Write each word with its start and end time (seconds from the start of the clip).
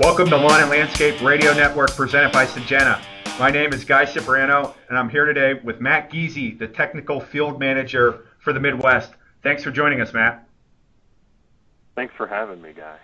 Welcome 0.00 0.28
to 0.30 0.36
Lawn 0.36 0.60
and 0.60 0.70
Landscape 0.70 1.22
Radio 1.22 1.54
Network 1.54 1.92
presented 1.92 2.32
by 2.32 2.46
Syngenta. 2.46 3.00
My 3.38 3.48
name 3.48 3.72
is 3.72 3.84
Guy 3.84 4.04
Cipriano, 4.04 4.74
and 4.88 4.98
I'm 4.98 5.08
here 5.08 5.24
today 5.24 5.54
with 5.62 5.80
Matt 5.80 6.10
Giese, 6.10 6.58
the 6.58 6.66
Technical 6.66 7.20
Field 7.20 7.60
Manager 7.60 8.26
for 8.40 8.52
the 8.52 8.58
Midwest. 8.58 9.12
Thanks 9.44 9.62
for 9.62 9.70
joining 9.70 10.00
us, 10.00 10.12
Matt. 10.12 10.48
Thanks 11.94 12.12
for 12.16 12.26
having 12.26 12.60
me, 12.60 12.72
Guy. 12.72 12.96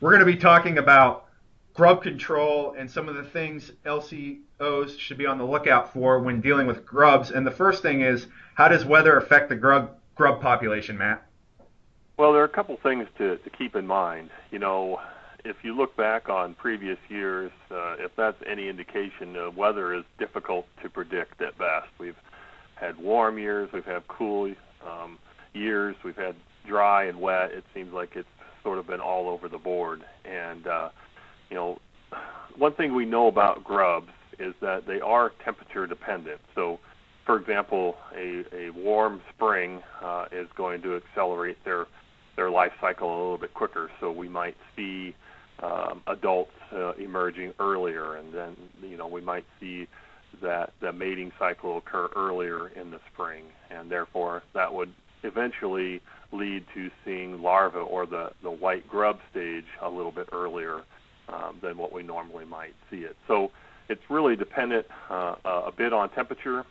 We're 0.00 0.10
going 0.10 0.18
to 0.18 0.26
be 0.26 0.36
talking 0.36 0.78
about 0.78 1.26
grub 1.72 2.02
control 2.02 2.74
and 2.76 2.90
some 2.90 3.08
of 3.08 3.14
the 3.14 3.22
things 3.22 3.70
LCOs 3.86 4.98
should 4.98 5.18
be 5.18 5.26
on 5.26 5.38
the 5.38 5.46
lookout 5.46 5.92
for 5.92 6.18
when 6.18 6.40
dealing 6.40 6.66
with 6.66 6.84
grubs. 6.84 7.30
And 7.30 7.46
the 7.46 7.52
first 7.52 7.80
thing 7.80 8.00
is, 8.00 8.26
how 8.56 8.66
does 8.66 8.84
weather 8.84 9.16
affect 9.16 9.50
the 9.50 9.56
grub, 9.56 9.96
grub 10.16 10.40
population, 10.42 10.98
Matt? 10.98 11.22
Well, 12.16 12.32
there 12.32 12.42
are 12.42 12.46
a 12.46 12.48
couple 12.48 12.76
things 12.76 13.06
to, 13.18 13.36
to 13.36 13.50
keep 13.50 13.76
in 13.76 13.86
mind. 13.86 14.30
You 14.50 14.58
know, 14.58 15.00
if 15.44 15.56
you 15.62 15.76
look 15.76 15.96
back 15.96 16.28
on 16.28 16.54
previous 16.54 16.98
years, 17.08 17.50
uh, 17.70 17.94
if 17.98 18.10
that's 18.16 18.36
any 18.46 18.68
indication, 18.68 19.36
uh, 19.36 19.50
weather 19.50 19.94
is 19.94 20.04
difficult 20.18 20.66
to 20.82 20.88
predict 20.88 21.40
at 21.40 21.56
best. 21.58 21.88
We've 21.98 22.16
had 22.74 22.98
warm 22.98 23.38
years, 23.38 23.70
we've 23.72 23.84
had 23.84 24.06
cool 24.08 24.52
um, 24.86 25.18
years, 25.54 25.96
we've 26.04 26.16
had 26.16 26.34
dry 26.66 27.04
and 27.04 27.20
wet. 27.20 27.50
It 27.52 27.64
seems 27.74 27.92
like 27.92 28.10
it's 28.14 28.28
sort 28.62 28.78
of 28.78 28.86
been 28.86 29.00
all 29.00 29.28
over 29.28 29.48
the 29.48 29.58
board. 29.58 30.02
And 30.24 30.66
uh, 30.66 30.90
you 31.50 31.56
know, 31.56 31.78
one 32.56 32.74
thing 32.74 32.94
we 32.94 33.04
know 33.04 33.28
about 33.28 33.64
grubs 33.64 34.10
is 34.38 34.54
that 34.60 34.86
they 34.86 35.00
are 35.00 35.32
temperature 35.44 35.86
dependent. 35.86 36.40
So, 36.54 36.78
for 37.26 37.38
example, 37.38 37.96
a, 38.16 38.44
a 38.54 38.70
warm 38.70 39.20
spring 39.34 39.82
uh, 40.02 40.26
is 40.30 40.48
going 40.56 40.82
to 40.82 40.96
accelerate 40.96 41.64
their 41.64 41.86
their 42.36 42.50
life 42.50 42.72
cycle 42.80 43.08
a 43.08 43.18
little 43.18 43.38
bit 43.38 43.52
quicker. 43.52 43.90
So 44.00 44.12
we 44.12 44.28
might 44.28 44.56
see 44.76 45.14
um, 45.62 46.02
adults 46.06 46.52
uh, 46.72 46.92
emerging 46.92 47.52
earlier, 47.58 48.16
and 48.16 48.32
then 48.32 48.56
you 48.82 48.96
know 48.96 49.06
we 49.06 49.20
might 49.20 49.44
see 49.60 49.86
that 50.42 50.72
the 50.80 50.92
mating 50.92 51.32
cycle 51.38 51.78
occur 51.78 52.08
earlier 52.14 52.68
in 52.68 52.90
the 52.90 53.00
spring, 53.12 53.44
and 53.70 53.90
therefore 53.90 54.42
that 54.54 54.72
would 54.72 54.92
eventually 55.24 56.00
lead 56.32 56.64
to 56.74 56.90
seeing 57.04 57.42
larvae 57.42 57.78
or 57.78 58.06
the 58.06 58.30
the 58.42 58.50
white 58.50 58.86
grub 58.88 59.18
stage 59.30 59.64
a 59.82 59.88
little 59.88 60.12
bit 60.12 60.28
earlier 60.32 60.82
um, 61.28 61.58
than 61.62 61.76
what 61.76 61.92
we 61.92 62.02
normally 62.02 62.44
might 62.44 62.74
see 62.90 62.98
it. 62.98 63.16
So 63.26 63.50
it's 63.88 64.02
really 64.08 64.36
dependent 64.36 64.86
uh, 65.10 65.34
a 65.44 65.72
bit 65.76 65.92
on 65.92 66.10
temperature, 66.10 66.64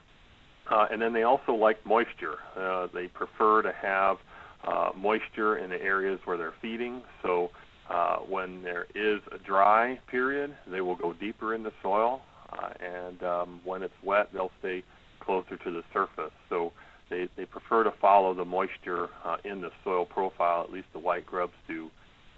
uh, 0.72 0.86
and 0.92 1.02
then 1.02 1.14
they 1.14 1.24
also 1.24 1.54
like 1.54 1.86
moisture. 1.86 2.38
Uh, 2.56 2.88
they 2.94 3.08
prefer 3.08 3.64
to 3.64 3.72
have 3.74 4.18
uh, 4.64 4.92
moisture 4.96 5.58
in 5.58 5.70
the 5.70 5.82
areas 5.82 6.20
where 6.26 6.38
they're 6.38 6.54
feeding. 6.62 7.02
So 7.22 7.52
uh, 7.90 8.18
when 8.18 8.64
there 8.64 8.86
is 8.96 9.22
a 9.32 9.38
dry 9.38 10.00
period, 10.10 10.56
they 10.70 10.82
will 10.82 10.96
go 10.96 11.14
deeper 11.14 11.54
in 11.54 11.64
the 11.64 11.72
soil, 11.82 12.22
uh, 12.52 12.70
and 12.80 13.24
um, 13.24 13.62
when 13.64 13.84
it's 13.84 13.94
wet, 14.04 14.30
they'll 14.34 14.52
stay 14.60 14.84
closer 15.20 15.58
to 15.58 15.72
the 15.72 15.84
surface. 15.94 16.34
So 16.50 16.74
they, 17.10 17.30
they 17.38 17.46
prefer 17.46 17.84
to 17.84 17.92
follow 18.02 18.34
the 18.34 18.46
moisture 18.46 19.10
uh, 19.24 19.38
in 19.46 19.62
the 19.62 19.72
soil 19.84 20.06
profile, 20.06 20.64
at 20.64 20.72
least 20.72 20.88
the 20.94 21.00
white 21.00 21.26
grubs 21.26 21.54
do. 21.68 21.90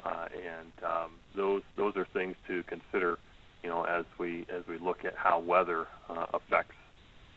Uh, 0.04 0.26
and 0.34 0.72
um, 0.86 1.12
those 1.36 1.62
those 1.76 1.94
are 1.98 2.08
things 2.14 2.36
to 2.48 2.64
consider, 2.64 3.18
you 3.64 3.70
know, 3.70 3.84
as 3.84 4.06
we 4.18 4.46
as 4.50 4.64
we 4.68 4.78
look 4.78 5.04
at 5.04 5.14
how 5.16 5.40
weather 5.40 5.88
uh, 6.10 6.26
affects 6.34 6.76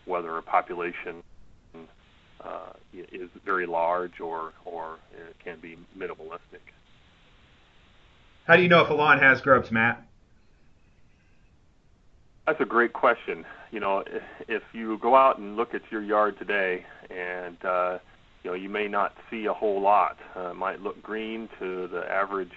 whether 0.05 0.36
a 0.38 0.42
population 0.42 1.24
uh, 2.44 2.72
is 2.94 3.28
very 3.44 3.66
large 3.66 4.20
or 4.20 4.52
or 4.64 4.98
it 5.12 5.34
can 5.42 5.58
be 5.60 5.77
minimalistic. 5.96 6.62
How 8.47 8.57
do 8.57 8.62
you 8.62 8.69
know 8.69 8.81
if 8.81 8.91
a 8.91 8.95
lawn 8.95 9.21
has 9.21 9.41
grubs, 9.41 9.71
Matt? 9.71 10.03
That's 12.47 12.61
a 12.61 12.65
great 12.65 12.93
question. 12.93 13.45
You 13.71 13.79
know, 13.79 14.03
if 14.48 14.62
you 14.73 14.98
go 14.98 15.14
out 15.14 15.39
and 15.39 15.57
look 15.57 15.75
at 15.75 15.83
your 15.91 16.03
yard 16.03 16.39
today, 16.39 16.85
and 17.08 17.64
uh, 17.64 17.98
you 18.42 18.51
know, 18.51 18.57
you 18.57 18.69
may 18.69 18.89
not 18.89 19.14
see 19.31 19.47
a 19.47 19.52
whole 19.52 19.81
lot. 19.81 20.19
Uh, 20.36 20.51
it 20.51 20.57
might 20.57 20.81
look 20.81 21.01
green 21.02 21.48
to 21.61 21.86
the 21.86 22.05
average 22.11 22.52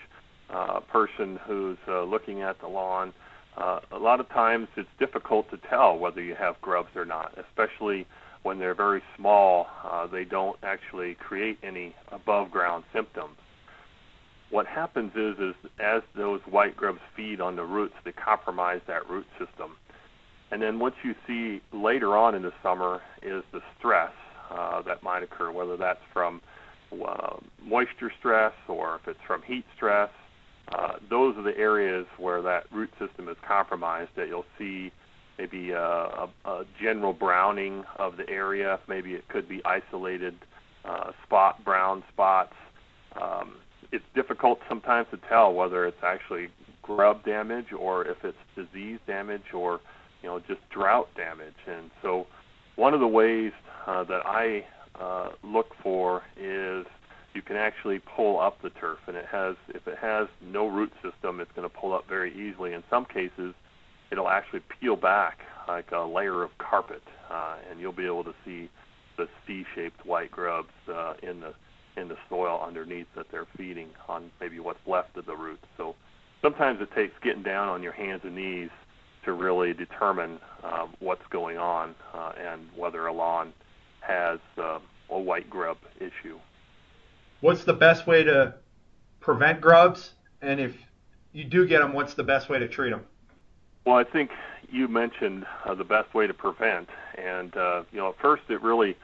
uh, 0.50 0.79
person 0.79 1.40
who's 1.45 1.78
uh, 1.88 2.03
looking 2.03 2.41
at 2.41 2.59
the 2.62 2.68
lawn. 2.68 3.13
Uh, 3.56 3.79
a 3.91 4.00
lot 4.00 4.19
of 4.19 4.28
times, 4.29 4.68
it's 4.75 4.90
difficult 4.97 5.50
to 5.51 5.57
tell 5.69 5.97
whether 5.97 6.22
you 6.22 6.34
have 6.34 6.59
grubs 6.62 6.95
or 6.95 7.06
not, 7.06 7.38
especially 7.38 8.07
when 8.41 8.57
they're 8.57 8.75
very 8.75 9.03
small. 9.16 9.68
Uh, 9.84 10.07
they 10.07 10.24
don't 10.24 10.57
actually 10.63 11.13
create 11.13 11.59
any 11.62 11.94
above 12.12 12.50
ground 12.50 12.84
symptoms 12.91 13.38
what 14.55 14.66
happens 14.67 15.11
is 15.17 15.38
is 15.38 15.53
as 15.81 16.01
those 16.16 16.39
white 16.49 16.77
grubs 16.77 17.01
feed 17.13 17.41
on 17.41 17.57
the 17.57 17.63
roots, 17.63 17.93
they 18.05 18.13
compromise 18.13 18.79
that 18.88 19.09
root 19.09 19.25
system. 19.38 19.75
And 20.49 20.61
then 20.61 20.79
what 20.79 20.93
you 21.03 21.13
see 21.27 21.61
later 21.73 22.16
on 22.16 22.35
in 22.35 22.41
the 22.41 22.53
summer 22.63 23.01
is 23.21 23.44
the 23.51 23.59
stress 23.77 24.13
uh, 24.49 24.81
that 24.83 25.03
might 25.03 25.23
occur, 25.23 25.51
whether 25.51 25.75
that's 25.75 25.99
from 26.13 26.39
uh, 27.05 27.35
moisture 27.61 28.09
stress 28.17 28.53
or 28.69 28.95
if 28.95 29.09
it's 29.09 29.19
from 29.27 29.41
heat 29.41 29.65
stress. 29.75 30.09
Uh, 30.73 30.94
those 31.09 31.35
are 31.35 31.44
the 31.44 31.57
areas 31.57 32.05
where 32.17 32.41
that 32.41 32.63
root 32.71 32.91
system 32.97 33.27
is 33.27 33.35
compromised 33.45 34.11
that 34.15 34.29
you'll 34.29 34.45
see 34.57 34.89
maybe 35.38 35.71
a, 35.71 35.81
a, 35.81 36.29
a 36.45 36.63
general 36.81 37.11
browning 37.11 37.83
of 37.99 38.15
the 38.15 38.29
area. 38.29 38.79
Maybe 38.88 39.15
it 39.15 39.27
could 39.27 39.49
be 39.49 39.61
isolated 39.65 40.35
uh, 40.85 41.11
spot 41.25 41.65
brown 41.65 42.05
spots. 42.13 42.53
Um, 43.21 43.57
it's 43.95 44.06
difficult 44.13 44.59
sometimes 44.67 45.07
to 45.11 45.17
tell 45.29 45.53
whether 45.53 45.85
it's 45.85 46.03
actually 46.03 46.50
grub 46.81 47.23
damage 47.23 47.72
or 47.72 48.06
if 48.06 48.17
it's 48.25 48.38
disease 48.56 49.00
damage 49.07 49.53
or 49.53 49.79
you 50.22 50.28
know 50.28 50.39
just 50.39 50.59
drought 50.69 51.07
damage. 51.16 51.56
And 51.66 51.89
so 52.01 52.28
one 52.75 52.94
of 52.94 53.00
the 53.00 53.07
ways 53.07 53.53
uh, 53.88 54.03
that 54.03 54.25
I 54.25 54.66
uh, 55.00 55.29
look 55.44 55.73
for 55.81 56.23
is 56.38 56.85
you 57.33 57.41
can 57.41 57.56
actually 57.56 58.00
pull 58.00 58.39
up 58.39 58.61
the 58.61 58.69
turf, 58.69 59.00
and 59.07 59.16
it 59.16 59.25
has 59.31 59.56
if 59.69 59.88
it 59.88 59.97
has 59.97 60.27
no 60.41 60.67
root 60.67 60.91
system, 61.01 61.39
it's 61.39 61.51
going 61.56 61.67
to 61.67 61.73
pull 61.73 61.94
up 61.94 62.06
very 62.07 62.31
easily. 62.33 62.73
In 62.73 62.83
some 62.89 63.06
cases, 63.06 63.53
it'll 64.12 64.29
actually 64.29 64.62
peel 64.79 64.97
back 64.97 65.39
like 65.69 65.91
a 65.94 66.01
layer 66.01 66.44
of 66.44 66.57
carpet, 66.57 67.01
uh, 67.31 67.56
and 67.69 67.79
you'll 67.79 67.94
be 67.94 68.06
able 68.06 68.25
to 68.25 68.33
see 68.44 68.69
the 69.17 69.27
C-shaped 69.47 70.06
white 70.06 70.31
grubs 70.31 70.73
uh, 70.94 71.13
in 71.23 71.39
the 71.39 71.53
in 71.97 72.07
the 72.07 72.17
soil 72.29 72.61
underneath 72.66 73.07
that 73.16 73.31
they're 73.31 73.47
feeding 73.57 73.89
on 74.07 74.31
maybe 74.39 74.59
what's 74.59 74.85
left 74.85 75.16
of 75.17 75.25
the 75.25 75.35
roots. 75.35 75.66
So 75.78 75.95
sometimes 76.41 76.81
it 76.81 76.94
takes 76.94 77.13
getting 77.22 77.44
down 77.44 77.69
on 77.69 77.81
your 77.81 77.94
hands 77.94 78.22
and 78.23 78.35
knees 78.35 78.69
to 79.23 79.33
really 79.33 79.73
determine 79.73 80.39
um, 80.63 80.94
what's 81.00 81.25
going 81.29 81.57
on 81.57 81.95
uh, 82.13 82.33
and 82.39 82.67
whether 82.75 83.07
a 83.07 83.13
lawn 83.13 83.53
has 84.01 84.39
uh, 84.57 84.79
a 85.09 85.19
white 85.19 85.50
grub 85.50 85.78
issue. 86.00 86.39
What's 87.41 87.63
the 87.63 87.73
best 87.73 88.07
way 88.07 88.23
to 88.23 88.53
prevent 89.19 89.62
grubs? 89.62 90.12
And 90.41 90.59
if 90.59 90.75
you 91.33 91.44
do 91.44 91.67
get 91.67 91.81
them, 91.81 91.94
what's 91.94 92.13
the 92.13 92.23
best 92.23 92.50
way 92.50 92.59
to 92.59 92.67
treat 92.67 92.91
them? 92.91 93.01
Well, 93.85 93.97
I 93.97 94.03
think 94.03 94.31
you 94.72 94.88
mentioned 94.88 95.45
uh, 95.66 95.75
the 95.75 95.83
best 95.83 96.13
way 96.13 96.27
to 96.27 96.33
prevent, 96.33 96.89
and 97.17 97.56
uh, 97.56 97.83
you 97.91 98.00
know, 98.00 98.09
at 98.09 98.19
first 98.19 98.44
it 98.50 98.62
really 98.62 98.95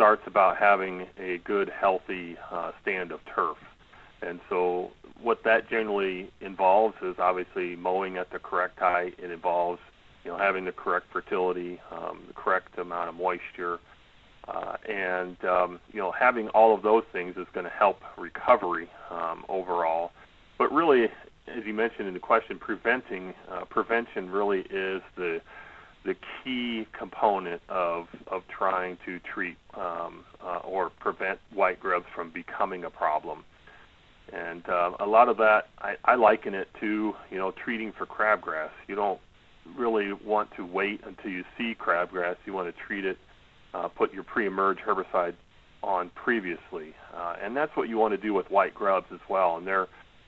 starts 0.00 0.22
about 0.26 0.56
having 0.56 1.06
a 1.18 1.36
good, 1.44 1.68
healthy 1.68 2.34
uh, 2.50 2.72
stand 2.80 3.12
of 3.12 3.20
turf. 3.26 3.58
And 4.22 4.40
so, 4.48 4.92
what 5.20 5.44
that 5.44 5.68
generally 5.68 6.30
involves 6.40 6.94
is 7.02 7.16
obviously 7.18 7.76
mowing 7.76 8.16
at 8.16 8.30
the 8.30 8.38
correct 8.38 8.78
height. 8.78 9.14
It 9.18 9.30
involves, 9.30 9.78
you 10.24 10.30
know, 10.30 10.38
having 10.38 10.64
the 10.64 10.72
correct 10.72 11.08
fertility, 11.12 11.78
um, 11.92 12.22
the 12.28 12.32
correct 12.32 12.78
amount 12.78 13.10
of 13.10 13.14
moisture, 13.14 13.78
uh, 14.48 14.78
and 14.88 15.36
um, 15.44 15.80
you 15.92 16.00
know, 16.00 16.12
having 16.12 16.48
all 16.48 16.74
of 16.74 16.80
those 16.80 17.04
things 17.12 17.36
is 17.36 17.46
going 17.52 17.64
to 17.64 17.70
help 17.70 18.00
recovery 18.16 18.88
um, 19.10 19.44
overall. 19.50 20.12
But 20.56 20.72
really, 20.72 21.08
as 21.46 21.66
you 21.66 21.74
mentioned 21.74 22.08
in 22.08 22.14
the 22.14 22.20
question, 22.20 22.58
preventing 22.58 23.34
uh, 23.50 23.66
prevention 23.66 24.30
really 24.30 24.60
is 24.60 25.02
the 25.14 25.42
the 26.04 26.14
key 26.42 26.86
component 26.98 27.60
of 27.68 28.06
of 28.28 28.42
trying 28.48 28.96
to 29.04 29.18
treat 29.20 29.56
um, 29.74 30.24
uh, 30.42 30.58
or 30.58 30.90
prevent 30.90 31.38
white 31.52 31.78
grubs 31.80 32.06
from 32.14 32.30
becoming 32.30 32.84
a 32.84 32.90
problem. 32.90 33.44
And 34.32 34.66
uh, 34.68 34.92
a 35.00 35.06
lot 35.06 35.28
of 35.28 35.36
that, 35.38 35.68
I, 35.80 35.96
I 36.04 36.14
liken 36.14 36.54
it 36.54 36.68
to 36.80 37.14
you 37.30 37.38
know 37.38 37.52
treating 37.52 37.92
for 37.92 38.06
crabgrass. 38.06 38.70
You 38.88 38.94
don't 38.94 39.20
really 39.76 40.12
want 40.12 40.50
to 40.56 40.64
wait 40.64 41.00
until 41.04 41.30
you 41.30 41.44
see 41.58 41.74
crabgrass. 41.78 42.36
You 42.46 42.52
want 42.52 42.74
to 42.74 42.82
treat 42.86 43.04
it, 43.04 43.18
uh, 43.74 43.88
put 43.88 44.12
your 44.12 44.24
pre-emerge 44.24 44.78
herbicide 44.78 45.34
on 45.82 46.10
previously, 46.14 46.94
uh, 47.14 47.36
and 47.42 47.56
that's 47.56 47.74
what 47.76 47.88
you 47.88 47.98
want 47.98 48.12
to 48.12 48.18
do 48.18 48.34
with 48.34 48.50
white 48.50 48.74
grubs 48.74 49.06
as 49.12 49.20
well. 49.28 49.56
And 49.56 49.66
there, 49.66 49.86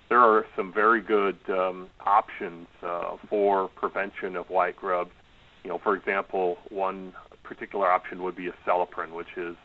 there 0.08 0.20
are 0.20 0.46
some 0.56 0.72
very 0.72 1.02
good 1.02 1.36
um, 1.48 1.88
options 2.04 2.66
uh, 2.82 3.16
for 3.28 3.68
prevention 3.68 4.36
of 4.36 4.48
white 4.48 4.76
grubs 4.76 5.10
you 5.64 5.70
know, 5.70 5.78
for 5.78 5.94
example, 5.94 6.58
one 6.70 7.12
particular 7.42 7.90
option 7.90 8.22
would 8.22 8.36
be 8.36 8.48
a 8.48 8.52
acelepryn, 8.52 9.12
which 9.12 9.36
is 9.36 9.56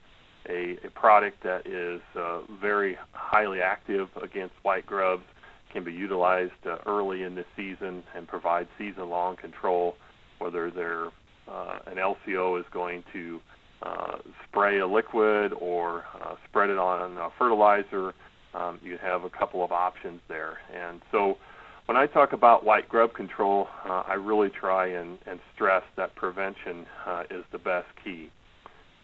a, 0.50 0.78
a 0.86 0.90
product 0.92 1.44
that 1.44 1.68
is 1.68 2.02
uh, 2.16 2.40
very 2.62 2.98
highly 3.12 3.62
active 3.62 4.10
against 4.22 4.54
white 4.64 4.86
grubs. 4.86 5.26
can 5.72 5.84
be 5.84 5.92
utilized 5.92 6.52
uh, 6.66 6.78
early 6.86 7.24
in 7.24 7.36
the 7.36 7.46
season 7.56 8.04
and 8.16 8.28
provide 8.28 8.68
season-long 8.78 9.36
control, 9.36 9.98
whether 10.40 10.72
they're 10.72 11.08
uh, 11.48 11.80
an 11.86 11.96
LCO 11.96 12.60
is 12.60 12.66
going 12.72 13.04
to 13.14 13.40
uh, 13.82 14.18
spray 14.44 14.80
a 14.80 14.88
liquid 14.88 15.54
or 15.54 16.04
uh, 16.22 16.36
spread 16.48 16.70
it 16.70 16.78
on 16.78 17.18
a 17.18 17.30
fertilizer. 17.38 18.14
Um, 18.54 18.80
you 18.84 18.98
have 18.98 19.24
a 19.24 19.30
couple 19.30 19.64
of 19.64 19.72
options 19.72 20.20
there. 20.28 20.58
And 20.74 21.02
so 21.12 21.38
when 21.88 21.96
I 21.96 22.06
talk 22.06 22.34
about 22.34 22.66
white 22.66 22.90
grub 22.90 23.14
control, 23.14 23.68
uh, 23.86 24.04
I 24.06 24.16
really 24.16 24.50
try 24.50 24.88
and, 24.88 25.18
and 25.26 25.40
stress 25.56 25.84
that 25.96 26.16
prevention 26.16 26.86
uh, 27.06 27.24
is 27.32 27.46
the 27.54 27.58
best 27.58 27.88
key. 28.04 28.30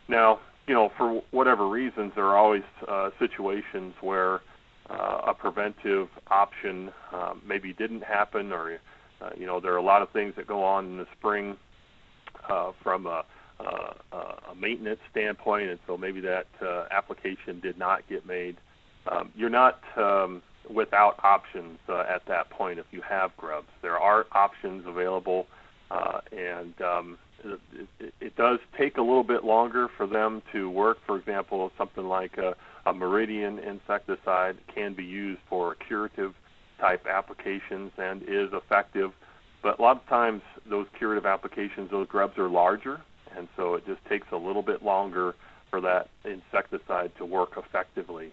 Now, 0.09 0.41
you 0.67 0.73
know, 0.73 0.91
for 0.97 1.23
whatever 1.31 1.67
reasons, 1.67 2.11
there 2.13 2.25
are 2.25 2.37
always 2.37 2.63
uh, 2.87 3.09
situations 3.19 3.93
where 4.01 4.41
uh, 4.89 5.21
a 5.27 5.33
preventive 5.33 6.09
option 6.29 6.91
uh, 7.13 7.33
maybe 7.47 7.71
didn't 7.71 8.03
happen, 8.03 8.51
or 8.51 8.77
uh, 9.21 9.29
you 9.37 9.45
know, 9.45 9.61
there 9.61 9.73
are 9.73 9.77
a 9.77 9.83
lot 9.83 10.01
of 10.01 10.09
things 10.09 10.33
that 10.35 10.45
go 10.45 10.61
on 10.61 10.85
in 10.85 10.97
the 10.97 11.07
spring 11.17 11.55
from 12.83 13.05
a, 13.05 13.23
a, 13.61 14.15
a 14.51 14.55
maintenance 14.59 14.99
standpoint, 15.09 15.69
and 15.69 15.79
so 15.87 15.97
maybe 15.97 16.19
that 16.19 16.47
application 16.91 17.61
did 17.61 17.77
not 17.77 18.07
get 18.09 18.25
made. 18.25 18.57
Um, 19.09 19.31
you're 19.35 19.49
not 19.49 19.79
um, 19.97 20.41
without 20.69 21.19
options 21.23 21.79
uh, 21.89 22.03
at 22.09 22.25
that 22.27 22.49
point 22.49 22.79
if 22.79 22.85
you 22.91 23.01
have 23.01 23.35
grubs. 23.37 23.67
There 23.81 23.97
are 23.97 24.25
options 24.31 24.85
available, 24.87 25.47
uh, 25.91 26.21
and 26.31 26.73
um, 26.81 27.17
it, 27.99 28.13
it, 28.21 28.35
does 28.35 28.59
take 28.77 28.97
a 28.97 29.01
little 29.01 29.23
bit 29.23 29.43
longer 29.43 29.87
for 29.97 30.07
them 30.07 30.41
to 30.51 30.69
work. 30.69 30.99
For 31.05 31.17
example, 31.17 31.71
something 31.77 32.07
like 32.07 32.37
a, 32.37 32.55
a 32.85 32.93
Meridian 32.93 33.59
insecticide 33.59 34.57
can 34.73 34.93
be 34.93 35.03
used 35.03 35.41
for 35.49 35.75
curative 35.75 36.33
type 36.79 37.05
applications 37.07 37.91
and 37.97 38.23
is 38.23 38.49
effective. 38.53 39.11
But 39.61 39.79
a 39.79 39.81
lot 39.81 39.97
of 39.97 40.07
times, 40.07 40.41
those 40.69 40.87
curative 40.97 41.25
applications, 41.25 41.91
those 41.91 42.07
grubs 42.07 42.37
are 42.37 42.49
larger, 42.49 43.01
and 43.35 43.47
so 43.55 43.75
it 43.75 43.85
just 43.85 44.03
takes 44.05 44.27
a 44.31 44.37
little 44.37 44.61
bit 44.61 44.83
longer 44.83 45.35
for 45.69 45.81
that 45.81 46.09
insecticide 46.25 47.11
to 47.17 47.25
work 47.25 47.53
effectively. 47.57 48.31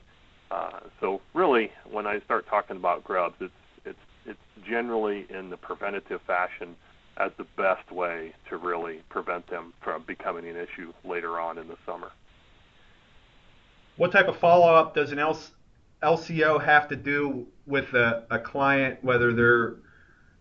Uh, 0.50 0.81
so 1.00 1.20
really, 1.35 1.70
when 1.91 2.06
I 2.06 2.20
start 2.20 2.47
talking 2.49 2.76
about 2.76 3.05
grubs, 3.05 3.37
it's 3.41 3.52
it's 3.85 3.99
it's 4.26 4.67
generally 4.67 5.26
in 5.31 5.50
the 5.50 5.56
preventative 5.56 6.20
fashion 6.26 6.76
as 7.17 7.31
the 7.37 7.47
best 7.56 7.91
way 7.93 8.32
to 8.49 8.56
really 8.56 9.02
prevent 9.08 9.47
them 9.49 9.73
from 9.81 10.02
becoming 10.05 10.49
an 10.49 10.56
issue 10.56 10.93
later 11.05 11.38
on 11.38 11.58
in 11.58 11.69
the 11.69 11.76
summer. 11.85 12.11
What 13.97 14.12
type 14.12 14.29
of 14.29 14.38
follow-up 14.38 14.94
does 14.94 15.12
an 15.12 15.19
LCO 16.02 16.64
have 16.64 16.88
to 16.88 16.97
do 16.97 17.47
with 17.67 17.93
a, 17.93 18.25
a 18.31 18.38
client, 18.38 19.05
whether 19.05 19.35
they're 19.35 19.75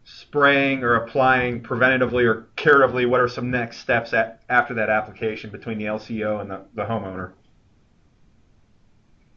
spraying 0.05 0.83
or 0.83 0.95
applying 0.95 1.61
preventatively 1.61 2.23
or 2.23 2.47
curatively? 2.55 3.05
What 3.05 3.19
are 3.19 3.27
some 3.27 3.51
next 3.51 3.79
steps 3.79 4.13
at, 4.13 4.41
after 4.47 4.75
that 4.75 4.89
application 4.89 5.49
between 5.49 5.77
the 5.77 5.85
LCO 5.85 6.39
and 6.39 6.49
the, 6.49 6.61
the 6.73 6.83
homeowner? 6.83 7.33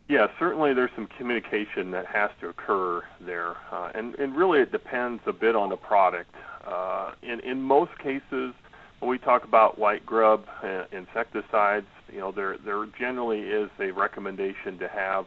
Yeah, 0.08 0.26
certainly 0.38 0.74
there's 0.74 0.90
some 0.94 1.08
communication 1.18 1.90
that 1.92 2.06
has 2.06 2.30
to 2.40 2.48
occur 2.48 3.02
there, 3.20 3.56
uh, 3.70 3.90
and 3.94 4.14
and 4.16 4.36
really 4.36 4.60
it 4.60 4.72
depends 4.72 5.22
a 5.26 5.32
bit 5.32 5.56
on 5.56 5.70
the 5.70 5.76
product. 5.76 6.34
Uh, 6.66 7.12
in 7.22 7.40
in 7.40 7.62
most 7.62 7.96
cases, 7.98 8.52
when 8.98 9.10
we 9.10 9.18
talk 9.18 9.44
about 9.44 9.78
white 9.78 10.04
grub 10.04 10.44
uh, 10.62 10.84
insecticides, 10.92 11.86
you 12.12 12.18
know 12.18 12.32
there 12.32 12.56
there 12.58 12.84
generally 12.98 13.40
is 13.40 13.70
a 13.80 13.90
recommendation 13.92 14.78
to 14.78 14.88
have 14.88 15.24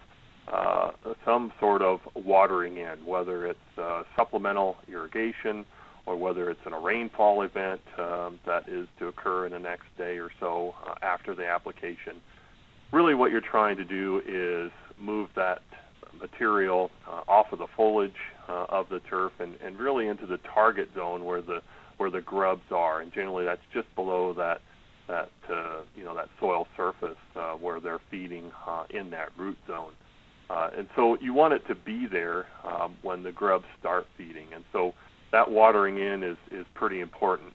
uh, 0.51 0.91
some 1.23 1.51
sort 1.59 1.81
of 1.81 2.01
watering 2.13 2.77
in, 2.77 3.03
whether 3.05 3.47
it's 3.47 3.77
uh, 3.77 4.03
supplemental 4.15 4.77
irrigation 4.87 5.65
or 6.05 6.15
whether 6.15 6.51
it's 6.51 6.59
in 6.67 6.73
a 6.73 6.79
rainfall 6.79 7.41
event 7.41 7.81
um, 7.97 8.39
that 8.45 8.69
is 8.69 8.87
to 8.99 9.07
occur 9.07 9.47
in 9.47 9.53
the 9.53 9.59
next 9.59 9.87
day 9.97 10.19
or 10.19 10.29
so 10.39 10.75
uh, 10.85 10.93
after 11.01 11.33
the 11.33 11.47
application 11.47 12.21
really 12.91 13.15
what 13.15 13.31
you're 13.31 13.41
trying 13.41 13.77
to 13.77 13.85
do 13.85 14.21
is 14.27 14.71
move 14.99 15.29
that 15.35 15.61
material 16.19 16.91
uh, 17.07 17.21
off 17.27 17.47
of 17.51 17.59
the 17.59 17.67
foliage 17.75 18.13
uh, 18.47 18.65
of 18.69 18.89
the 18.89 18.99
turf 19.09 19.33
and, 19.39 19.55
and 19.63 19.77
really 19.77 20.07
into 20.07 20.25
the 20.25 20.37
target 20.53 20.89
zone 20.95 21.25
where 21.25 21.41
the 21.41 21.61
where 21.97 22.09
the 22.09 22.21
grubs 22.21 22.71
are, 22.71 22.99
and 22.99 23.13
generally 23.13 23.45
that's 23.45 23.61
just 23.73 23.93
below 23.95 24.33
that 24.33 24.61
that 25.07 25.29
uh, 25.49 25.81
you 25.95 26.03
know 26.03 26.15
that 26.15 26.29
soil 26.39 26.67
surface 26.75 27.17
uh, 27.35 27.53
where 27.53 27.79
they're 27.79 28.01
feeding 28.11 28.51
uh, 28.67 28.83
in 28.89 29.09
that 29.09 29.29
root 29.37 29.57
zone. 29.67 29.91
Uh, 30.49 30.69
and 30.77 30.87
so 30.95 31.17
you 31.21 31.33
want 31.33 31.53
it 31.53 31.65
to 31.67 31.73
be 31.73 32.05
there 32.11 32.45
um, 32.63 32.95
when 33.01 33.23
the 33.23 33.31
grubs 33.31 33.65
start 33.79 34.07
feeding, 34.17 34.47
and 34.53 34.63
so 34.71 34.93
that 35.31 35.49
watering 35.49 35.97
in 35.97 36.23
is 36.23 36.37
is 36.51 36.65
pretty 36.73 36.99
important. 36.99 37.53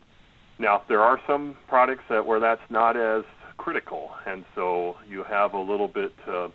Now 0.59 0.83
there 0.89 1.01
are 1.01 1.21
some 1.27 1.57
products 1.69 2.05
that 2.09 2.25
where 2.25 2.41
that's 2.41 2.61
not 2.71 2.97
as 2.97 3.25
critical, 3.61 4.11
and 4.27 4.45
so 4.55 4.97
you 5.07 5.23
have 5.23 5.53
a 5.53 5.61
little 5.61 5.87
bit 5.87 6.15
uh, 6.27 6.49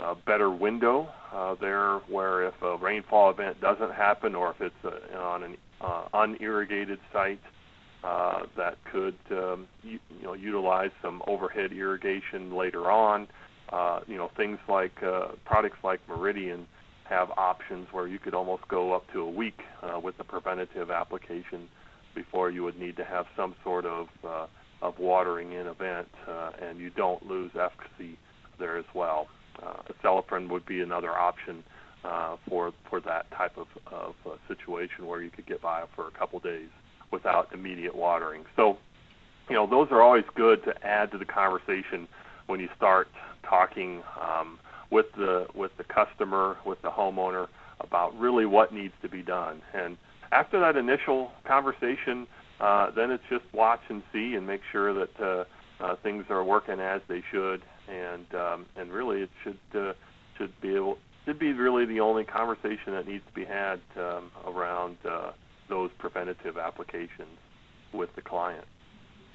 uh, 0.00 0.14
better 0.26 0.50
window 0.50 1.08
uh, 1.32 1.54
there, 1.60 1.98
where 2.08 2.48
if 2.48 2.54
a 2.62 2.76
rainfall 2.76 3.30
event 3.30 3.60
doesn't 3.60 3.92
happen, 3.92 4.34
or 4.34 4.50
if 4.50 4.60
it's 4.60 4.84
uh, 4.84 5.18
on 5.18 5.44
an 5.44 5.56
uh, 5.80 6.08
unirrigated 6.12 6.98
site, 7.12 7.40
uh, 8.02 8.40
that 8.56 8.76
could 8.90 9.14
um, 9.30 9.68
you, 9.84 10.00
you 10.18 10.24
know 10.24 10.32
utilize 10.32 10.90
some 11.00 11.22
overhead 11.28 11.72
irrigation 11.72 12.54
later 12.56 12.90
on. 12.90 13.28
Uh, 13.72 14.00
you 14.08 14.16
know 14.16 14.30
things 14.36 14.58
like 14.68 15.00
uh, 15.02 15.28
products 15.44 15.78
like 15.84 16.00
Meridian 16.08 16.66
have 17.04 17.30
options 17.36 17.86
where 17.92 18.08
you 18.08 18.18
could 18.18 18.34
almost 18.34 18.66
go 18.66 18.92
up 18.92 19.04
to 19.12 19.20
a 19.20 19.30
week 19.30 19.60
uh, 19.82 19.98
with 19.98 20.18
the 20.18 20.24
preventative 20.24 20.90
application 20.90 21.68
before 22.14 22.50
you 22.50 22.64
would 22.64 22.78
need 22.78 22.96
to 22.96 23.04
have 23.04 23.26
some 23.36 23.54
sort 23.62 23.86
of 23.86 24.08
uh, 24.26 24.46
of 24.80 24.98
watering 24.98 25.52
in 25.52 25.66
event, 25.66 26.08
uh, 26.26 26.50
and 26.62 26.78
you 26.78 26.90
don't 26.90 27.26
lose 27.26 27.50
efficacy 27.54 28.18
there 28.58 28.76
as 28.76 28.84
well. 28.94 29.28
Uh, 29.62 29.74
acelepryn 29.92 30.48
would 30.48 30.64
be 30.66 30.80
another 30.80 31.10
option 31.10 31.64
uh, 32.04 32.36
for 32.48 32.72
for 32.88 33.00
that 33.00 33.30
type 33.32 33.56
of, 33.56 33.66
of 33.92 34.14
uh, 34.24 34.30
situation 34.46 35.06
where 35.06 35.20
you 35.20 35.30
could 35.30 35.46
get 35.46 35.60
by 35.60 35.82
for 35.96 36.06
a 36.06 36.10
couple 36.12 36.38
days 36.38 36.68
without 37.10 37.52
immediate 37.52 37.94
watering. 37.94 38.44
So, 38.54 38.78
you 39.48 39.56
know, 39.56 39.66
those 39.66 39.88
are 39.90 40.00
always 40.00 40.24
good 40.34 40.62
to 40.64 40.86
add 40.86 41.10
to 41.12 41.18
the 41.18 41.24
conversation 41.24 42.06
when 42.46 42.60
you 42.60 42.68
start 42.76 43.08
talking 43.42 44.02
um, 44.20 44.58
with 44.90 45.06
the 45.16 45.46
with 45.54 45.72
the 45.76 45.84
customer, 45.84 46.56
with 46.64 46.80
the 46.82 46.90
homeowner 46.90 47.48
about 47.80 48.18
really 48.18 48.46
what 48.46 48.72
needs 48.72 48.94
to 49.02 49.08
be 49.08 49.22
done. 49.22 49.62
And 49.74 49.96
after 50.32 50.60
that 50.60 50.76
initial 50.76 51.32
conversation, 51.44 52.26
uh, 52.60 52.90
then 52.90 53.10
it's 53.10 53.24
just 53.28 53.44
watch 53.52 53.80
and 53.88 54.02
see 54.12 54.34
and 54.34 54.46
make 54.46 54.60
sure 54.70 54.92
that 54.94 55.20
uh, 55.20 55.44
uh, 55.80 55.96
things 55.96 56.24
are 56.28 56.42
working 56.42 56.80
as 56.80 57.00
they 57.08 57.22
should, 57.30 57.62
and 57.88 58.26
um, 58.34 58.66
and 58.76 58.92
really 58.92 59.22
it 59.22 59.30
should 59.42 59.58
uh, 59.74 59.92
should 60.36 60.58
be 60.60 60.74
able 60.74 60.98
should 61.24 61.38
be 61.38 61.52
really 61.52 61.84
the 61.84 62.00
only 62.00 62.24
conversation 62.24 62.92
that 62.94 63.06
needs 63.06 63.24
to 63.26 63.32
be 63.32 63.44
had 63.44 63.80
um, 63.96 64.30
around 64.46 64.96
uh, 65.08 65.30
those 65.68 65.90
preventative 65.98 66.58
applications 66.58 67.38
with 67.92 68.14
the 68.16 68.22
client. 68.22 68.64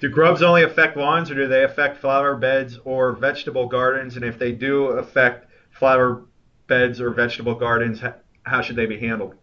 Do 0.00 0.10
grubs 0.10 0.42
only 0.42 0.64
affect 0.64 0.96
lawns, 0.96 1.30
or 1.30 1.34
do 1.34 1.48
they 1.48 1.64
affect 1.64 1.98
flower 1.98 2.36
beds 2.36 2.78
or 2.84 3.12
vegetable 3.12 3.68
gardens? 3.68 4.16
And 4.16 4.24
if 4.24 4.38
they 4.38 4.52
do 4.52 4.86
affect 4.86 5.48
flower 5.70 6.22
beds 6.66 7.00
or 7.00 7.10
vegetable 7.10 7.54
gardens, 7.54 8.02
how 8.42 8.60
should 8.60 8.76
they 8.76 8.86
be 8.86 8.98
handled? 8.98 9.34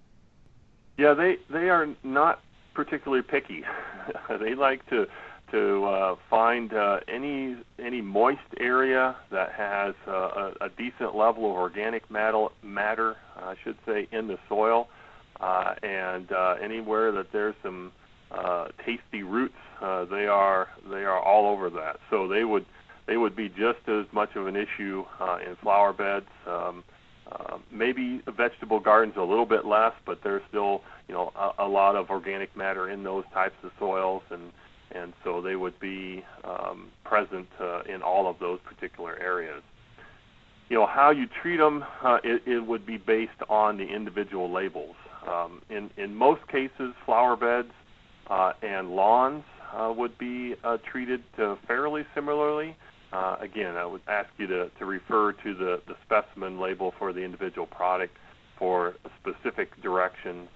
Yeah, 1.02 1.16
they 1.16 1.38
they 1.50 1.70
are 1.70 1.88
not 2.04 2.42
particularly 2.76 3.24
picky. 3.24 3.64
they 4.40 4.54
like 4.54 4.88
to 4.90 5.08
to 5.50 5.86
uh, 5.86 6.16
find 6.30 6.72
uh, 6.76 7.00
any 7.08 7.58
any 7.84 8.02
moist 8.02 8.40
area 8.60 9.16
that 9.32 9.52
has 9.52 9.96
uh, 10.08 10.12
a, 10.12 10.54
a 10.62 10.70
decent 10.78 11.16
level 11.16 11.50
of 11.50 11.58
organic 11.58 12.12
matter, 12.12 12.50
matter 12.62 13.16
I 13.36 13.56
should 13.64 13.78
say, 13.84 14.08
in 14.12 14.28
the 14.28 14.38
soil, 14.48 14.90
uh, 15.40 15.74
and 15.82 16.32
uh, 16.32 16.58
anywhere 16.62 17.12
that 17.14 17.32
there's 17.34 17.56
some 17.64 17.92
uh, 18.30 18.68
tasty 18.86 19.24
roots, 19.24 19.58
uh, 19.82 20.06
they 20.06 20.28
are 20.28 20.68
they 20.88 21.04
are 21.04 21.20
all 21.20 21.52
over 21.52 21.72
that. 21.72 22.00
So 22.12 22.28
they 22.28 22.44
would 22.44 22.68
they 23.08 23.18
would 23.18 23.36
be 23.36 23.50
just 23.50 23.88
as 23.88 24.06
much 24.12 24.36
of 24.36 24.46
an 24.46 24.56
issue 24.56 25.04
uh, 25.20 25.40
in 25.44 25.56
flower 25.56 25.94
beds. 25.94 26.30
Um, 26.46 26.84
uh, 26.84 27.01
maybe 27.72 28.22
vegetable 28.38 28.80
gardens 28.80 29.16
a 29.18 29.22
little 29.22 29.46
bit 29.46 29.66
less, 29.66 29.94
but 30.06 30.20
there's 30.24 30.42
still 30.50 30.82
you 31.08 31.14
know 31.14 31.32
a, 31.36 31.66
a 31.66 31.68
lot 31.68 31.96
of 31.96 32.10
organic 32.10 32.56
matter 32.56 32.90
in 32.90 33.04
those 33.04 33.24
types 33.34 33.56
of 33.64 33.72
soils, 33.80 34.24
and 34.30 34.52
and 34.94 35.14
so 35.24 35.42
they 35.42 35.56
would 35.56 35.80
be 35.80 36.24
um, 36.44 36.90
present 37.04 37.48
uh, 37.60 37.82
in 37.84 38.02
all 38.02 38.30
of 38.30 38.40
those 38.40 38.60
particular 38.66 39.18
areas. 39.22 39.64
You 40.70 40.78
know 40.78 40.86
how 40.86 41.12
you 41.12 41.28
treat 41.42 41.58
them, 41.58 41.84
uh, 42.04 42.20
it, 42.24 42.44
it 42.46 42.66
would 42.66 42.86
be 42.86 42.98
based 42.98 43.42
on 43.50 43.78
the 43.78 43.84
individual 43.86 44.52
labels. 44.52 44.96
Um, 45.28 45.62
in 45.70 45.90
in 45.98 46.16
most 46.16 46.48
cases, 46.48 46.94
flower 47.06 47.36
beds 47.36 47.74
uh, 48.30 48.54
and 48.62 48.92
lawns 48.92 49.44
uh, 49.74 49.94
would 49.96 50.18
be 50.18 50.56
uh, 50.64 50.78
treated 50.90 51.24
uh, 51.38 51.56
fairly 51.68 52.04
similarly. 52.16 52.76
Uh, 53.12 53.36
again, 53.42 53.76
I 53.76 53.86
would 53.86 54.02
ask 54.08 54.30
you 54.38 54.48
to, 54.48 54.70
to 54.80 54.86
refer 54.86 55.34
to 55.34 55.54
the, 55.54 55.82
the 55.88 55.96
specimen 56.06 56.60
label 56.60 56.94
for 56.98 57.12
the 57.12 57.22
individual 57.22 57.68
product 57.68 58.16
for 58.58 58.96
specific 59.20 59.82
directions. 59.82 60.48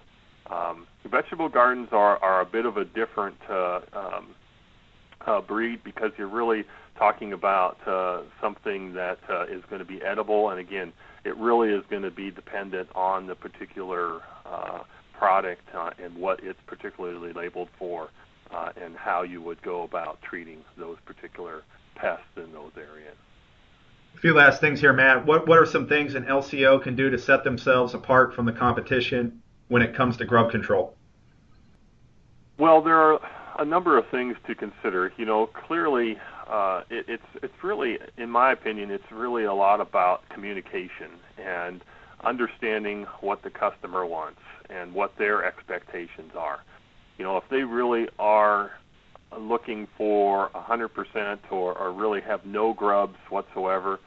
Um, 0.50 0.86
vegetable 1.04 1.48
gardens 1.48 1.88
are, 1.92 2.22
are 2.22 2.40
a 2.40 2.46
bit 2.46 2.64
of 2.64 2.76
a 2.76 2.84
different 2.84 3.36
uh, 3.50 3.80
um, 3.92 4.34
uh, 5.26 5.40
breed 5.40 5.82
because 5.84 6.12
you're 6.16 6.28
really 6.28 6.64
talking 6.96 7.32
about 7.32 7.76
uh, 7.86 8.22
something 8.40 8.94
that 8.94 9.18
uh, 9.28 9.44
is 9.44 9.62
going 9.68 9.80
to 9.80 9.84
be 9.84 10.00
edible, 10.02 10.50
and 10.50 10.58
again, 10.58 10.92
it 11.24 11.36
really 11.36 11.70
is 11.70 11.82
going 11.90 12.02
to 12.02 12.10
be 12.10 12.30
dependent 12.30 12.88
on 12.94 13.26
the 13.26 13.34
particular 13.34 14.20
uh, 14.46 14.78
product 15.12 15.62
uh, 15.74 15.90
and 16.02 16.16
what 16.16 16.40
it's 16.42 16.58
particularly 16.66 17.32
labeled 17.32 17.68
for, 17.78 18.10
uh, 18.54 18.70
and 18.80 18.96
how 18.96 19.22
you 19.22 19.42
would 19.42 19.60
go 19.62 19.82
about 19.82 20.18
treating 20.22 20.60
those 20.78 20.96
particular 21.04 21.62
pests 21.96 22.24
in 22.36 22.52
those 22.52 22.72
areas. 22.76 23.14
A 24.14 24.18
few 24.18 24.34
last 24.34 24.60
things 24.60 24.80
here, 24.80 24.92
Matt. 24.92 25.26
What 25.26 25.46
what 25.46 25.58
are 25.58 25.66
some 25.66 25.86
things 25.86 26.14
an 26.14 26.24
LCO 26.24 26.82
can 26.82 26.96
do 26.96 27.10
to 27.10 27.18
set 27.18 27.44
themselves 27.44 27.92
apart 27.92 28.34
from 28.34 28.46
the 28.46 28.52
competition 28.52 29.42
when 29.68 29.82
it 29.82 29.94
comes 29.94 30.16
to 30.18 30.24
grub 30.24 30.50
control? 30.50 30.94
Well, 32.58 32.80
there 32.80 32.96
are 32.96 33.20
a 33.58 33.64
number 33.64 33.98
of 33.98 34.08
things 34.08 34.36
to 34.46 34.54
consider. 34.54 35.12
You 35.18 35.26
know, 35.26 35.46
clearly, 35.46 36.18
uh, 36.48 36.82
it, 36.88 37.04
it's 37.08 37.26
it's 37.42 37.62
really, 37.62 37.98
in 38.16 38.30
my 38.30 38.52
opinion, 38.52 38.90
it's 38.90 39.10
really 39.10 39.44
a 39.44 39.52
lot 39.52 39.80
about 39.80 40.26
communication 40.30 41.10
and 41.36 41.82
understanding 42.24 43.04
what 43.20 43.42
the 43.42 43.50
customer 43.50 44.06
wants 44.06 44.40
and 44.70 44.94
what 44.94 45.16
their 45.18 45.44
expectations 45.44 46.32
are. 46.34 46.60
You 47.18 47.24
know, 47.24 47.36
if 47.36 47.44
they 47.50 47.64
really 47.64 48.08
are 48.18 48.72
looking 49.38 49.88
for 49.96 50.50
100% 50.54 51.38
or, 51.50 51.76
or 51.76 51.92
really 51.92 52.20
have 52.20 52.44
no 52.46 52.72
grubs 52.72 53.16
whatsoever, 53.28 53.98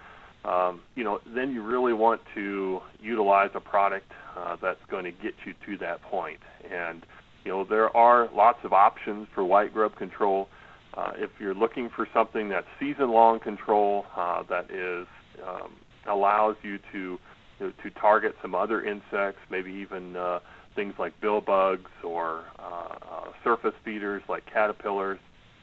um, 0.45 0.81
you 0.95 1.03
know, 1.03 1.19
then 1.35 1.51
you 1.51 1.61
really 1.63 1.93
want 1.93 2.21
to 2.33 2.79
utilize 3.01 3.49
a 3.55 3.59
product 3.59 4.11
uh, 4.37 4.55
that's 4.61 4.79
going 4.89 5.03
to 5.03 5.11
get 5.11 5.33
you 5.45 5.53
to 5.65 5.77
that 5.77 6.01
point. 6.03 6.39
And 6.71 7.05
you 7.43 7.51
know, 7.51 7.63
there 7.63 7.95
are 7.95 8.29
lots 8.33 8.59
of 8.63 8.73
options 8.73 9.27
for 9.33 9.43
white 9.43 9.73
grub 9.73 9.95
control. 9.95 10.49
Uh, 10.95 11.11
if 11.15 11.29
you're 11.39 11.53
looking 11.53 11.89
for 11.95 12.07
something 12.13 12.49
that's 12.49 12.67
season-long 12.79 13.39
control 13.39 14.05
uh, 14.15 14.43
that 14.49 14.69
is 14.71 15.07
um, 15.47 15.73
allows 16.07 16.55
you 16.63 16.77
to 16.91 17.19
you 17.59 17.67
know, 17.67 17.73
to 17.83 17.89
target 17.91 18.35
some 18.41 18.55
other 18.55 18.83
insects, 18.83 19.39
maybe 19.49 19.71
even 19.71 20.15
uh, 20.15 20.39
things 20.79 20.93
like 20.97 21.19
bill 21.19 21.41
bugs 21.41 21.91
or 22.05 22.45
uh, 22.57 22.95
uh, 23.11 23.31
surface 23.43 23.73
feeders 23.83 24.23
like 24.29 24.45
caterpillars. 24.45 25.19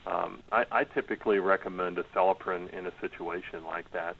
Um, 0.07 0.41
I, 0.53 0.65
I 0.71 0.85
typically 0.85 1.39
recommend 1.39 1.97
acelepryn 1.97 2.71
in 2.79 2.87
a 2.87 2.93
situation 3.01 3.65
like 3.65 3.91
that, 3.95 4.15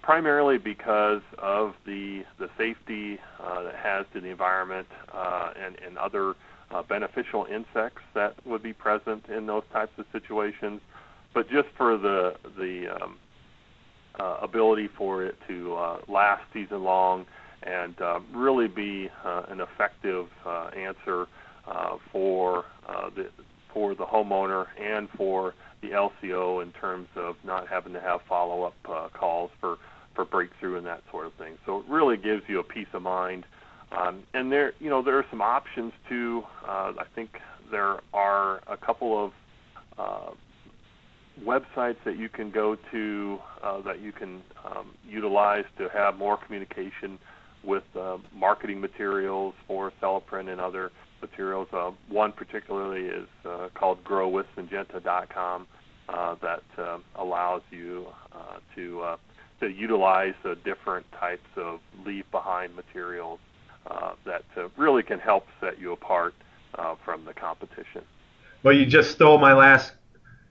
primarily 0.00 0.56
because 0.56 1.20
of 1.36 1.74
the 1.84 2.24
the 2.38 2.48
safety 2.56 3.18
uh, 3.38 3.62
that 3.64 3.74
has 3.74 4.06
to 4.14 4.22
the 4.22 4.28
environment 4.28 4.88
uh, 5.12 5.50
and 5.62 5.76
and 5.86 5.98
other 5.98 6.32
uh, 6.70 6.82
beneficial 6.82 7.44
insects 7.44 8.00
that 8.14 8.34
would 8.46 8.62
be 8.62 8.72
present 8.72 9.26
in 9.28 9.44
those 9.44 9.64
types 9.70 9.92
of 9.98 10.06
situations, 10.12 10.80
but 11.34 11.46
just 11.50 11.68
for 11.76 11.98
the 11.98 12.36
the 12.56 12.86
um, 12.88 13.18
uh, 14.18 14.38
ability 14.40 14.88
for 14.96 15.26
it 15.26 15.36
to 15.46 15.76
last 16.08 16.42
season 16.54 16.82
long 16.82 17.26
and 17.62 18.00
uh, 18.00 18.20
really 18.34 18.68
be 18.68 19.10
uh, 19.24 19.42
an 19.48 19.60
effective 19.60 20.26
uh, 20.46 20.70
answer 20.76 21.26
uh, 21.66 21.96
for 22.12 22.64
the 23.14 23.28
for 23.72 23.94
the 23.94 24.04
homeowner 24.04 24.66
and 24.80 25.08
for 25.16 25.54
the 25.82 25.88
LCO 25.88 26.62
in 26.62 26.72
terms 26.72 27.08
of 27.16 27.36
not 27.44 27.68
having 27.68 27.92
to 27.92 28.00
have 28.00 28.20
follow-up 28.28 28.74
uh, 28.88 29.08
calls 29.12 29.50
for 29.60 29.76
for 30.14 30.24
breakthrough 30.24 30.76
and 30.76 30.86
that 30.86 31.02
sort 31.10 31.26
of 31.26 31.34
thing. 31.34 31.58
So 31.66 31.78
it 31.78 31.84
really 31.88 32.16
gives 32.16 32.42
you 32.48 32.58
a 32.58 32.64
peace 32.64 32.88
of 32.92 33.02
mind 33.02 33.44
um, 33.92 34.24
and 34.34 34.52
there, 34.52 34.72
you 34.80 34.90
know, 34.90 35.02
there 35.02 35.16
are 35.16 35.24
some 35.30 35.40
options 35.40 35.92
too. 36.08 36.42
Uh, 36.66 36.92
I 36.98 37.04
think 37.14 37.38
there 37.70 38.00
are 38.12 38.60
a 38.66 38.76
couple 38.76 39.24
of 39.24 39.32
uh, 39.98 40.30
websites 41.42 41.96
that 42.04 42.18
you 42.18 42.28
can 42.28 42.50
go 42.50 42.76
to 42.90 43.38
that 43.84 44.00
you 44.00 44.12
can 44.12 44.42
um, 44.64 44.94
utilize 45.08 45.64
to 45.76 45.88
have 45.88 46.16
more 46.16 46.36
communication 46.36 47.18
with 47.64 47.84
uh, 47.96 48.18
marketing 48.34 48.80
materials 48.80 49.54
for 49.66 49.92
Acelepryn 50.02 50.50
and 50.50 50.60
other 50.60 50.92
materials. 51.20 51.68
Uh, 51.72 51.90
one 52.08 52.32
particularly 52.32 53.06
is 53.06 53.28
uh, 53.44 53.68
called 53.74 54.02
growwithsyngenta.com 54.04 55.66
uh, 56.08 56.34
that 56.40 56.62
uh, 56.78 56.98
allows 57.16 57.62
you 57.70 58.06
uh, 58.32 58.58
to 58.74 59.00
uh, 59.02 59.16
to 59.60 59.68
utilize 59.68 60.34
uh, 60.44 60.54
different 60.64 61.04
types 61.12 61.48
of 61.56 61.80
leave 62.06 62.30
behind 62.30 62.74
materials 62.76 63.40
uh, 63.90 64.12
that 64.24 64.44
uh, 64.56 64.68
really 64.76 65.02
can 65.02 65.18
help 65.18 65.46
set 65.60 65.78
you 65.80 65.92
apart 65.92 66.34
uh, 66.74 66.94
from 67.04 67.24
the 67.24 67.34
competition. 67.34 68.02
Well, 68.62 68.74
you 68.74 68.86
just 68.86 69.10
stole 69.10 69.38
my 69.38 69.52
last 69.52 69.92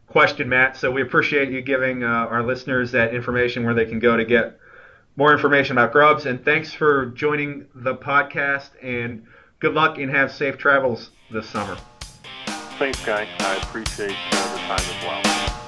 question, 0.07 0.49
Matt. 0.49 0.77
So 0.77 0.91
we 0.91 1.01
appreciate 1.01 1.49
you 1.49 1.61
giving 1.61 2.03
uh, 2.03 2.07
our 2.07 2.43
listeners 2.43 2.91
that 2.91 3.13
information 3.13 3.63
where 3.63 3.73
they 3.73 3.85
can 3.85 3.99
go 3.99 4.17
to 4.17 4.25
get 4.25 4.59
more 5.17 5.33
information 5.33 5.77
about 5.77 5.91
grubs. 5.91 6.25
And 6.25 6.45
thanks 6.45 6.71
for 6.71 7.07
joining 7.07 7.65
the 7.75 7.95
podcast. 7.95 8.69
And 8.81 9.25
good 9.59 9.73
luck 9.73 9.97
and 9.97 10.09
have 10.09 10.31
safe 10.31 10.57
travels 10.57 11.09
this 11.29 11.49
summer. 11.49 11.75
Thanks, 12.79 13.03
Guy. 13.03 13.27
I 13.39 13.55
appreciate 13.57 14.09
the 14.09 14.57
time 14.67 14.79
as 14.79 15.03
well. 15.03 15.66